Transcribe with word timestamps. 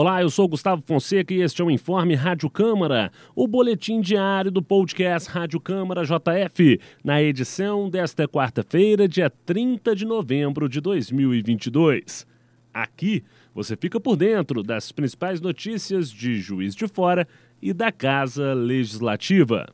Olá, 0.00 0.22
eu 0.22 0.30
sou 0.30 0.46
Gustavo 0.46 0.80
Fonseca 0.86 1.34
e 1.34 1.40
este 1.40 1.60
é 1.60 1.64
o 1.64 1.70
Informe 1.72 2.14
Rádio 2.14 2.48
Câmara, 2.48 3.10
o 3.34 3.48
boletim 3.48 4.00
diário 4.00 4.48
do 4.48 4.62
podcast 4.62 5.28
Rádio 5.28 5.58
Câmara 5.58 6.04
JF, 6.04 6.80
na 7.02 7.20
edição 7.20 7.90
desta 7.90 8.28
quarta-feira, 8.28 9.08
dia 9.08 9.28
30 9.28 9.96
de 9.96 10.04
novembro 10.04 10.68
de 10.68 10.80
2022. 10.80 12.24
Aqui 12.72 13.24
você 13.52 13.76
fica 13.76 13.98
por 13.98 14.14
dentro 14.14 14.62
das 14.62 14.92
principais 14.92 15.40
notícias 15.40 16.12
de 16.12 16.36
Juiz 16.40 16.76
de 16.76 16.86
Fora 16.86 17.26
e 17.60 17.72
da 17.72 17.90
Casa 17.90 18.54
Legislativa. 18.54 19.66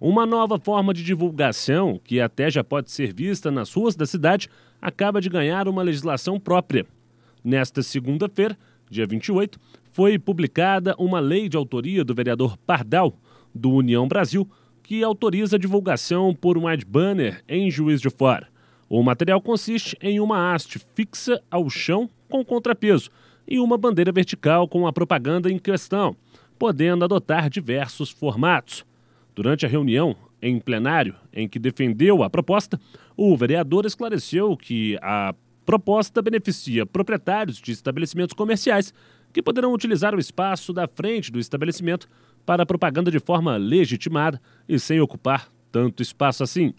Uma 0.00 0.24
nova 0.24 0.60
forma 0.60 0.94
de 0.94 1.02
divulgação, 1.02 2.00
que 2.04 2.20
até 2.20 2.48
já 2.48 2.62
pode 2.62 2.88
ser 2.88 3.12
vista 3.12 3.50
nas 3.50 3.72
ruas 3.72 3.96
da 3.96 4.06
cidade, 4.06 4.48
acaba 4.80 5.20
de 5.20 5.28
ganhar 5.28 5.66
uma 5.66 5.82
legislação 5.82 6.38
própria. 6.38 6.86
Nesta 7.42 7.82
segunda-feira, 7.82 8.56
dia 8.88 9.04
28, 9.08 9.58
foi 9.90 10.16
publicada 10.16 10.94
uma 11.00 11.18
lei 11.18 11.48
de 11.48 11.56
autoria 11.56 12.04
do 12.04 12.14
vereador 12.14 12.56
Pardal, 12.58 13.18
do 13.52 13.72
União 13.72 14.06
Brasil, 14.06 14.48
que 14.84 15.02
autoriza 15.02 15.56
a 15.56 15.58
divulgação 15.58 16.32
por 16.32 16.56
um 16.56 16.68
ad 16.68 16.84
banner 16.84 17.42
em 17.48 17.68
Juiz 17.68 18.00
de 18.00 18.08
Fora. 18.08 18.46
O 18.88 19.02
material 19.02 19.40
consiste 19.42 19.98
em 20.00 20.20
uma 20.20 20.54
haste 20.54 20.78
fixa 20.94 21.42
ao 21.50 21.68
chão 21.68 22.08
com 22.28 22.44
contrapeso 22.44 23.10
e 23.48 23.58
uma 23.58 23.76
bandeira 23.76 24.12
vertical 24.12 24.68
com 24.68 24.86
a 24.86 24.92
propaganda 24.92 25.50
em 25.50 25.58
questão, 25.58 26.14
podendo 26.56 27.04
adotar 27.04 27.50
diversos 27.50 28.10
formatos. 28.10 28.86
Durante 29.38 29.64
a 29.64 29.68
reunião 29.68 30.16
em 30.42 30.58
plenário 30.58 31.14
em 31.32 31.48
que 31.48 31.60
defendeu 31.60 32.24
a 32.24 32.28
proposta, 32.28 32.76
o 33.16 33.36
vereador 33.36 33.86
esclareceu 33.86 34.56
que 34.56 34.98
a 35.00 35.32
proposta 35.64 36.20
beneficia 36.20 36.84
proprietários 36.84 37.58
de 37.58 37.70
estabelecimentos 37.70 38.34
comerciais 38.34 38.92
que 39.32 39.40
poderão 39.40 39.72
utilizar 39.72 40.12
o 40.12 40.18
espaço 40.18 40.72
da 40.72 40.88
frente 40.88 41.30
do 41.30 41.38
estabelecimento 41.38 42.08
para 42.44 42.66
propaganda 42.66 43.12
de 43.12 43.20
forma 43.20 43.56
legitimada 43.56 44.42
e 44.68 44.76
sem 44.76 45.00
ocupar 45.00 45.46
tanto 45.70 46.02
espaço 46.02 46.42
assim. 46.42 46.74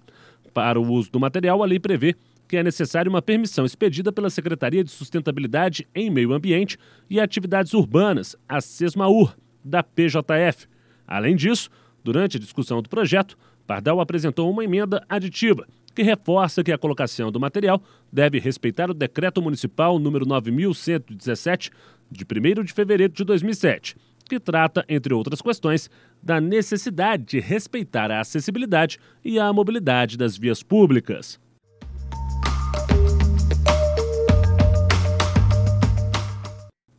Para 0.54 0.78
o 0.78 0.92
uso 0.92 1.10
do 1.10 1.18
material, 1.18 1.64
a 1.64 1.66
lei 1.66 1.80
prevê 1.80 2.14
que 2.46 2.58
é 2.58 2.64
necessária 2.64 3.10
uma 3.10 3.22
permissão 3.22 3.66
expedida 3.66 4.12
pela 4.12 4.30
Secretaria 4.30 4.84
de 4.84 4.92
Sustentabilidade 4.92 5.88
em 5.96 6.10
Meio 6.10 6.34
Ambiente 6.34 6.78
e 7.10 7.22
Atividades 7.22 7.74
Urbanas, 7.74 8.36
a 8.50 8.60
SESMAUR, 8.60 9.34
da 9.64 9.82
PJF. 9.82 10.68
Além 11.08 11.38
disso, 11.38 11.70
Durante 12.03 12.38
a 12.38 12.39
discussão 12.39 12.81
do 12.81 12.89
projeto, 12.89 13.38
Pardal 13.67 14.00
apresentou 14.00 14.50
uma 14.50 14.64
emenda 14.64 15.03
aditiva 15.08 15.67
que 15.94 16.03
reforça 16.03 16.64
que 16.64 16.72
a 16.72 16.78
colocação 16.78 17.31
do 17.31 17.39
material 17.39 17.81
deve 18.11 18.39
respeitar 18.39 18.89
o 18.89 18.94
Decreto 18.94 19.41
Municipal 19.41 20.00
número 20.00 20.25
9117 20.25 21.72
de 22.09 22.23
1 22.23 22.64
de 22.64 22.73
fevereiro 22.73 23.11
de 23.11 23.23
2007, 23.23 23.97
que 24.30 24.39
trata, 24.39 24.86
entre 24.88 25.14
outras 25.14 25.41
questões, 25.41 25.89
da 26.22 26.39
necessidade 26.39 27.25
de 27.25 27.39
respeitar 27.39 28.11
a 28.11 28.22
acessibilidade 28.22 28.97
e 29.25 29.38
a 29.39 29.52
mobilidade 29.52 30.17
das 30.17 30.38
vias 30.38 30.63
públicas. 30.63 31.39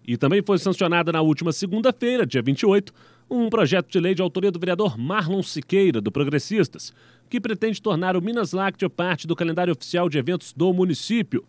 E 0.06 0.16
também 0.16 0.42
foi 0.42 0.58
sancionada 0.58 1.12
na 1.12 1.22
última 1.22 1.52
segunda-feira, 1.52 2.26
dia 2.26 2.42
28, 2.42 2.92
um 3.30 3.48
projeto 3.48 3.88
de 3.88 4.00
lei 4.00 4.14
de 4.14 4.20
autoria 4.20 4.50
do 4.50 4.58
vereador 4.58 4.98
Marlon 4.98 5.42
Siqueira, 5.42 6.00
do 6.00 6.10
Progressistas, 6.10 6.92
que 7.28 7.40
pretende 7.40 7.80
tornar 7.80 8.16
o 8.16 8.20
Minas 8.20 8.52
Lácteo 8.52 8.90
parte 8.90 9.26
do 9.26 9.36
calendário 9.36 9.72
oficial 9.72 10.08
de 10.08 10.18
eventos 10.18 10.52
do 10.52 10.72
município. 10.72 11.44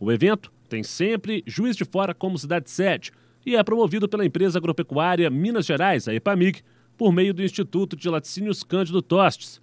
O 0.00 0.10
evento 0.10 0.50
tem 0.68 0.82
sempre 0.82 1.44
Juiz 1.46 1.76
de 1.76 1.84
Fora 1.84 2.14
como 2.14 2.38
cidade 2.38 2.70
sede 2.70 3.12
e 3.44 3.54
é 3.54 3.62
promovido 3.62 4.08
pela 4.08 4.24
empresa 4.24 4.58
agropecuária 4.58 5.28
Minas 5.28 5.66
Gerais, 5.66 6.08
a 6.08 6.14
EPAMIG, 6.14 6.62
por 6.96 7.12
meio 7.12 7.34
do 7.34 7.42
Instituto 7.42 7.94
de 7.94 8.08
Laticínios 8.08 8.62
Cândido 8.62 9.02
Tostes. 9.02 9.60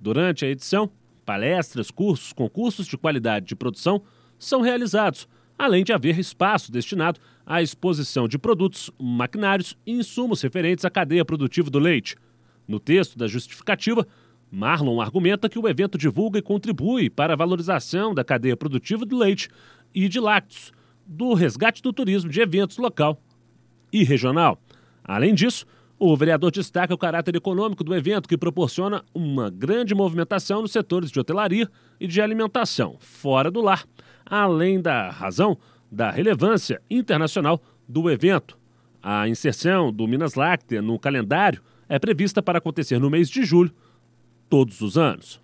Durante 0.00 0.44
a 0.44 0.48
edição, 0.48 0.88
palestras, 1.24 1.90
cursos, 1.90 2.32
concursos 2.32 2.86
de 2.86 2.96
qualidade 2.96 3.46
de 3.46 3.56
produção 3.56 4.02
são 4.38 4.60
realizados, 4.60 5.28
além 5.58 5.84
de 5.84 5.92
haver 5.92 6.18
espaço 6.18 6.70
destinado 6.70 7.20
à 7.44 7.62
exposição 7.62 8.28
de 8.28 8.38
produtos, 8.38 8.90
maquinários 8.98 9.76
e 9.86 9.92
insumos 9.92 10.42
referentes 10.42 10.84
à 10.84 10.90
cadeia 10.90 11.24
produtiva 11.24 11.70
do 11.70 11.78
leite. 11.78 12.16
No 12.66 12.80
texto 12.80 13.16
da 13.16 13.26
justificativa, 13.26 14.06
Marlon 14.50 15.00
argumenta 15.00 15.48
que 15.48 15.58
o 15.58 15.68
evento 15.68 15.98
divulga 15.98 16.38
e 16.38 16.42
contribui 16.42 17.10
para 17.10 17.32
a 17.32 17.36
valorização 17.36 18.14
da 18.14 18.24
cadeia 18.24 18.56
produtiva 18.56 19.04
do 19.04 19.16
leite 19.16 19.48
e 19.94 20.08
de 20.08 20.20
lácteos, 20.20 20.72
do 21.06 21.34
resgate 21.34 21.82
do 21.82 21.92
turismo 21.92 22.30
de 22.30 22.40
eventos 22.40 22.78
local 22.78 23.20
e 23.92 24.02
regional. 24.04 24.60
Além 25.04 25.34
disso, 25.34 25.66
o 25.98 26.14
vereador 26.16 26.50
destaca 26.50 26.92
o 26.92 26.98
caráter 26.98 27.34
econômico 27.36 27.82
do 27.82 27.94
evento, 27.94 28.28
que 28.28 28.36
proporciona 28.36 29.02
uma 29.14 29.48
grande 29.48 29.94
movimentação 29.94 30.60
nos 30.60 30.72
setores 30.72 31.10
de 31.10 31.18
hotelaria 31.18 31.70
e 31.98 32.06
de 32.06 32.20
alimentação, 32.20 32.96
fora 33.00 33.50
do 33.50 33.62
lar, 33.62 33.86
além 34.26 34.80
da 34.80 35.10
razão 35.10 35.56
da 35.90 36.10
relevância 36.10 36.82
internacional 36.90 37.62
do 37.88 38.10
evento. 38.10 38.58
A 39.02 39.28
inserção 39.28 39.92
do 39.92 40.06
Minas 40.08 40.34
Láctea 40.34 40.82
no 40.82 40.98
calendário 40.98 41.62
é 41.88 41.98
prevista 41.98 42.42
para 42.42 42.58
acontecer 42.58 42.98
no 42.98 43.08
mês 43.08 43.30
de 43.30 43.44
julho, 43.44 43.72
todos 44.48 44.80
os 44.80 44.98
anos. 44.98 45.40